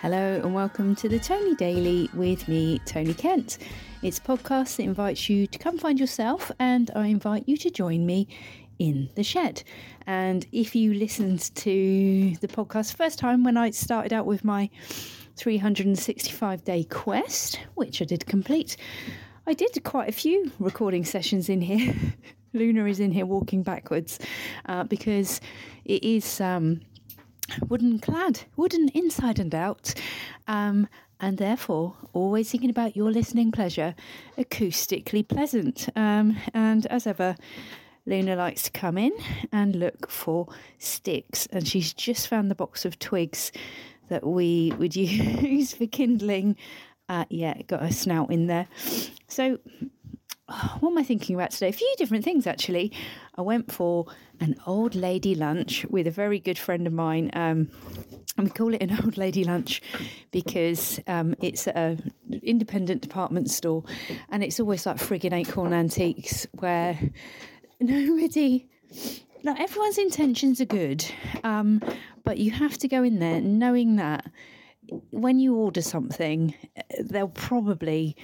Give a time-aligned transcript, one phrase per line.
[0.00, 3.58] Hello and welcome to the Tony Daily with me, Tony Kent.
[4.00, 7.68] It's a podcast that invites you to come find yourself, and I invite you to
[7.68, 8.28] join me
[8.78, 9.64] in the shed.
[10.06, 14.70] And if you listened to the podcast first time when I started out with my
[15.34, 18.76] 365 day quest, which I did complete,
[19.48, 21.92] I did quite a few recording sessions in here.
[22.52, 24.20] Luna is in here walking backwards
[24.66, 25.40] uh, because
[25.84, 26.82] it is um,
[27.68, 29.94] wooden clad, wooden inside and out,
[30.46, 30.88] um,
[31.20, 33.94] and therefore always thinking about your listening pleasure,
[34.36, 35.88] acoustically pleasant.
[35.96, 37.36] Um, and as ever,
[38.06, 39.12] Luna likes to come in
[39.52, 40.48] and look for
[40.78, 43.52] sticks, and she's just found the box of twigs
[44.08, 46.56] that we would use for kindling.
[47.08, 48.68] Uh, yeah, got a snout in there.
[49.28, 49.58] So
[50.80, 51.68] what am I thinking about today?
[51.68, 52.92] A few different things actually.
[53.36, 54.06] I went for
[54.40, 57.30] an old lady lunch with a very good friend of mine.
[57.34, 57.68] Um,
[58.36, 59.82] and we call it an old lady lunch
[60.30, 63.84] because um, it's an independent department store
[64.30, 66.98] and it's always like frigging acorn antiques where
[67.80, 68.66] nobody,
[69.44, 71.04] like everyone's intentions are good,
[71.44, 71.82] um,
[72.24, 74.24] but you have to go in there knowing that
[75.10, 76.54] when you order something,
[77.00, 78.16] they'll probably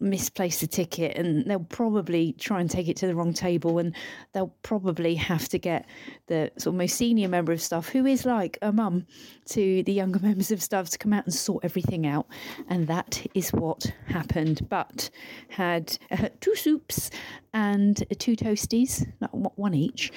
[0.00, 3.94] misplace the ticket and they'll probably try and take it to the wrong table and
[4.32, 5.86] they'll probably have to get
[6.26, 9.06] the sort of most senior member of staff who is like a mum
[9.46, 12.26] to the younger members of staff to come out and sort everything out.
[12.68, 14.68] And that is what happened.
[14.68, 15.10] But
[15.48, 17.10] had uh, two soups
[17.52, 20.12] and two toasties not one each.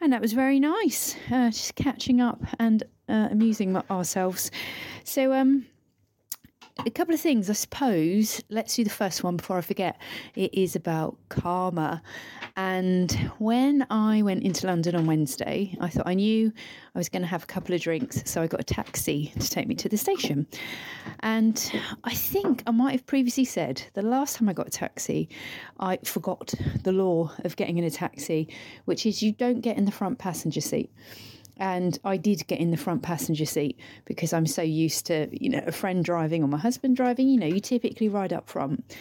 [0.00, 1.16] And that was very nice.
[1.30, 4.50] Uh, just catching up and uh, amusing ourselves.
[5.04, 5.66] So um
[6.86, 8.42] a couple of things, I suppose.
[8.48, 10.00] Let's do the first one before I forget.
[10.34, 12.02] It is about karma.
[12.56, 16.52] And when I went into London on Wednesday, I thought I knew
[16.94, 18.22] I was going to have a couple of drinks.
[18.24, 20.46] So I got a taxi to take me to the station.
[21.20, 21.72] And
[22.04, 25.28] I think I might have previously said the last time I got a taxi,
[25.78, 28.48] I forgot the law of getting in a taxi,
[28.86, 30.90] which is you don't get in the front passenger seat.
[31.60, 35.50] And I did get in the front passenger seat because I'm so used to, you
[35.50, 37.28] know, a friend driving or my husband driving.
[37.28, 38.96] You know, you typically ride up front.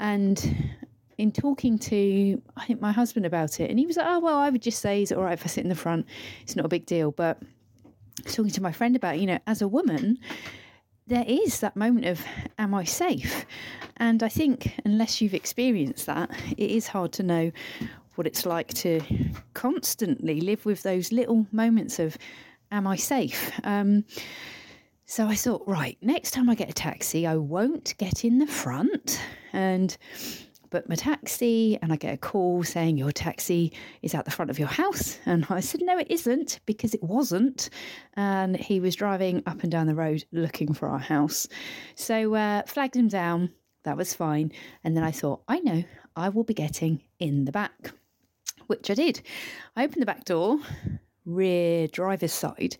[0.00, 0.72] And
[1.18, 4.38] in talking to, I think, my husband about it, and he was like, oh, well,
[4.38, 6.04] I would just say, it's all right if I sit in the front.
[6.42, 7.12] It's not a big deal.
[7.12, 7.40] But
[8.24, 10.18] talking to my friend about, you know, as a woman,
[11.06, 12.24] there is that moment of,
[12.58, 13.46] am I safe?
[13.98, 17.52] And I think unless you've experienced that, it is hard to know
[18.20, 19.00] what it's like to
[19.54, 22.18] constantly live with those little moments of,
[22.70, 23.50] am I safe?
[23.64, 24.04] Um,
[25.06, 28.46] so I thought, right, next time I get a taxi, I won't get in the
[28.46, 29.18] front
[29.54, 29.96] and
[30.68, 31.78] book my taxi.
[31.80, 33.72] And I get a call saying, Your taxi
[34.02, 35.18] is at the front of your house.
[35.24, 37.70] And I said, No, it isn't, because it wasn't.
[38.18, 41.48] And he was driving up and down the road looking for our house.
[41.94, 43.48] So uh, flagged him down.
[43.84, 44.52] That was fine.
[44.84, 45.84] And then I thought, I know,
[46.16, 47.94] I will be getting in the back
[48.70, 49.20] which I did.
[49.76, 50.58] I opened the back door,
[51.26, 52.76] rear driver's side,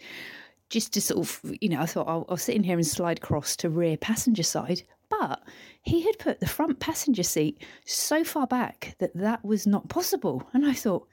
[0.71, 3.19] just to sort of, you know, I thought I'll, I'll sit in here and slide
[3.19, 4.83] across to rear passenger side.
[5.11, 5.43] But
[5.83, 10.49] he had put the front passenger seat so far back that that was not possible.
[10.53, 11.09] And I thought,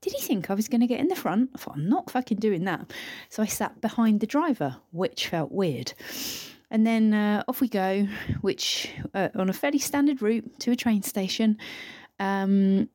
[0.00, 1.50] did he think I was going to get in the front?
[1.54, 2.92] I thought, I'm not fucking doing that.
[3.28, 5.92] So I sat behind the driver, which felt weird.
[6.70, 8.06] And then uh, off we go,
[8.42, 11.58] which uh, on a fairly standard route to a train station.
[12.20, 12.88] Um,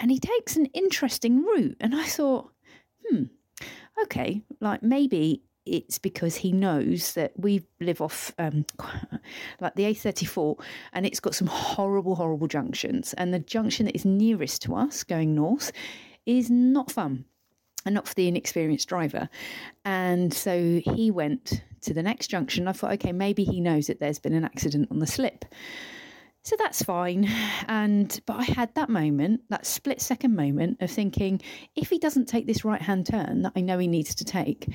[0.00, 1.76] and he takes an interesting route.
[1.80, 2.50] And I thought,
[3.06, 3.24] hmm,
[4.04, 8.64] okay, like maybe it's because he knows that we live off um,
[9.60, 10.58] like the A34
[10.92, 13.12] and it's got some horrible, horrible junctions.
[13.14, 15.72] And the junction that is nearest to us going north
[16.26, 17.24] is not fun
[17.84, 19.28] and not for the inexperienced driver.
[19.84, 22.68] And so he went to the next junction.
[22.68, 25.44] I thought, okay, maybe he knows that there's been an accident on the slip.
[26.48, 27.28] So that's fine.
[27.66, 31.42] And but I had that moment, that split second moment of thinking,
[31.76, 34.66] if he doesn't take this right hand turn that I know he needs to take,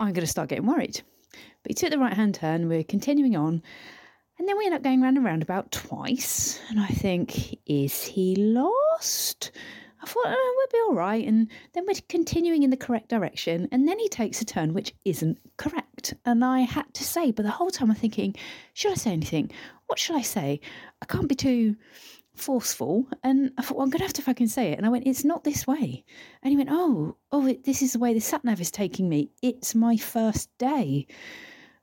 [0.00, 1.00] I'm to start getting worried.
[1.62, 3.62] But he took the right hand turn, we're continuing on.
[4.40, 6.58] And then we end up going round and round about twice.
[6.70, 9.52] And I think, is he lost?
[10.06, 11.26] I thought, oh, we'll be all right.
[11.26, 13.68] And then we're continuing in the correct direction.
[13.72, 16.14] And then he takes a turn which isn't correct.
[16.24, 18.36] And I had to say, but the whole time I'm thinking,
[18.72, 19.50] should I say anything?
[19.86, 20.60] What should I say?
[21.02, 21.74] I can't be too
[22.36, 23.08] forceful.
[23.24, 24.78] And I thought, well, I'm going to have to fucking say it.
[24.78, 26.04] And I went, it's not this way.
[26.42, 29.08] And he went, oh, oh, it, this is the way the sat nav is taking
[29.08, 29.30] me.
[29.42, 31.08] It's my first day.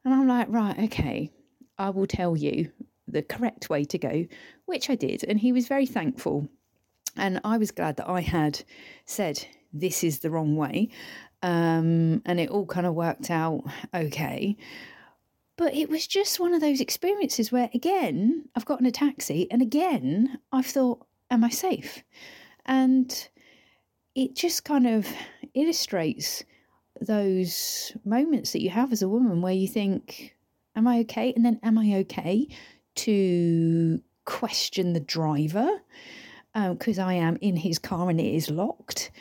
[0.06, 1.30] And I'm like, right, okay,
[1.78, 2.72] I will tell you
[3.06, 4.26] the correct way to go,
[4.66, 5.26] which I did.
[5.26, 6.48] And he was very thankful
[7.18, 8.64] and I was glad that I had
[9.06, 10.90] said, this is the wrong way.
[11.42, 13.64] Um, and it all kind of worked out
[13.94, 14.56] okay.
[15.58, 19.62] But it was just one of those experiences where, again, I've gotten a taxi and
[19.62, 22.04] again, I've thought, am I safe?
[22.66, 23.30] And
[24.16, 25.08] it just kind of
[25.54, 26.44] illustrates
[27.02, 30.36] those moments that you have as a woman where you think,
[30.76, 31.34] am I okay?
[31.36, 32.48] And then, am I okay
[32.96, 35.82] to question the driver?
[36.54, 39.12] Because uh, I am in his car and it is locked.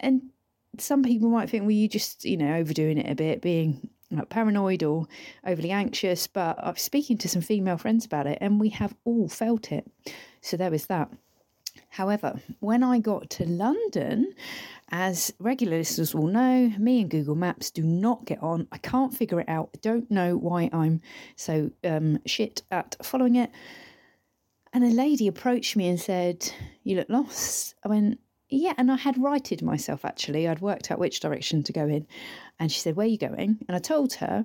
[0.00, 0.30] And
[0.78, 4.28] some people might think, well, you just, you know, overdoing it a bit, being like,
[4.28, 5.06] paranoid or
[5.46, 6.26] overly anxious.
[6.26, 9.90] But I'm speaking to some female friends about it and we have all felt it.
[10.40, 11.10] So there was that.
[11.88, 14.34] However, when I got to London,
[14.90, 18.68] as regular listeners will know, me and Google Maps do not get on.
[18.72, 19.70] I can't figure it out.
[19.74, 21.00] I don't know why I'm
[21.36, 23.50] so um, shit at following it.
[24.74, 27.74] And a lady approached me and said, You look lost.
[27.84, 28.74] I went, Yeah.
[28.76, 30.46] And I had righted myself actually.
[30.46, 32.06] I'd worked out which direction to go in.
[32.58, 33.58] And she said, Where are you going?
[33.66, 34.44] And I told her.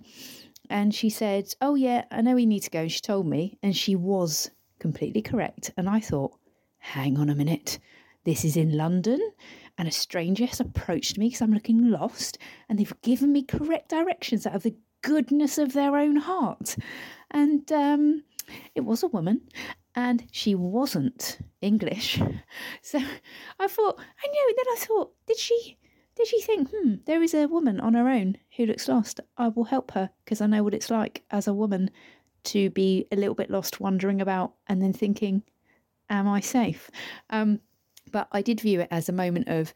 [0.70, 2.82] And she said, Oh, yeah, I know we need to go.
[2.82, 3.58] And she told me.
[3.62, 5.72] And she was completely correct.
[5.76, 6.38] And I thought,
[6.80, 7.80] hang on a minute,
[8.24, 9.20] this is in London,
[9.78, 12.38] and a stranger has approached me because I'm looking lost,
[12.68, 16.76] and they've given me correct directions out of the goodness of their own heart.
[17.32, 18.24] And um,
[18.76, 19.42] it was a woman,
[19.96, 22.20] and she wasn't English.
[22.82, 23.00] So
[23.60, 24.46] I thought, I know.
[24.48, 25.78] and then I thought, did she?
[26.16, 29.22] Did she think, hmm, there is a woman on her own who looks lost?
[29.38, 31.92] I will help her because I know what it's like as a woman
[32.46, 35.44] to be a little bit lost, wandering about, and then thinking,
[36.10, 36.90] am I safe?
[37.30, 37.60] Um,
[38.12, 39.74] but I did view it as a moment of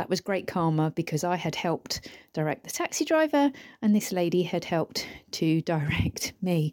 [0.00, 3.52] that was great karma because I had helped direct the taxi driver
[3.82, 6.72] and this lady had helped to direct me.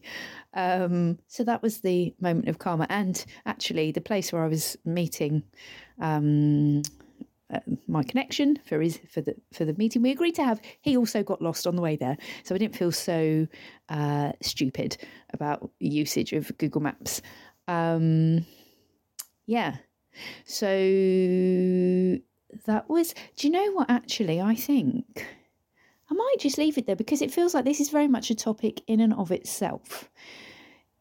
[0.53, 2.87] Um, so that was the moment of karma.
[2.89, 5.43] And actually, the place where I was meeting
[5.99, 6.83] um,
[7.53, 10.95] uh, my connection for his for the for the meeting we agreed to have, he
[10.95, 12.15] also got lost on the way there.
[12.45, 13.45] So I didn't feel so
[13.89, 14.95] uh, stupid
[15.33, 17.21] about usage of Google Maps.
[17.67, 18.45] Um,
[19.47, 19.75] yeah.
[20.45, 22.17] So
[22.65, 23.89] that was, do you know what?
[23.89, 25.25] Actually, I think
[26.09, 28.35] I might just leave it there because it feels like this is very much a
[28.35, 30.09] topic in and of itself.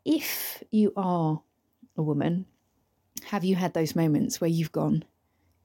[0.05, 1.43] If you are
[1.97, 2.47] a woman,
[3.26, 5.05] have you had those moments where you've gone,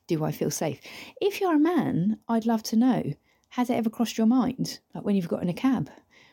[0.07, 0.79] Do I feel safe?
[1.19, 3.13] If you're a man, I'd love to know.
[3.49, 5.89] Has it ever crossed your mind, like when you've got in a cab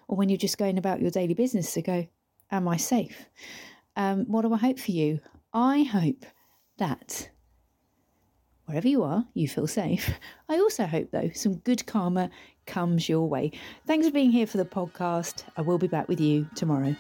[0.07, 2.07] or when you're just going about your daily business to go,
[2.51, 3.29] Am I safe?
[3.97, 5.21] Um, what do I hope for you?
[5.53, 6.25] I hope
[6.79, 7.31] that
[8.69, 10.11] wherever you are, you feel safe.
[10.49, 12.31] I also hope, though, some good karma
[12.67, 13.53] comes your way.
[13.87, 15.45] Thanks for being here for the podcast.
[15.57, 16.95] I will be back with you tomorrow.